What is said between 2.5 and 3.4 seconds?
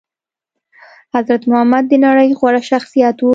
شخصيت وو